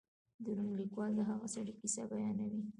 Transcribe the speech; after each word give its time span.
د 0.43 0.45
روم 0.57 0.71
لیکوال 0.79 1.11
د 1.15 1.21
هغه 1.29 1.47
سړي 1.55 1.73
کیسه 1.79 2.03
بیانوي. 2.09 2.61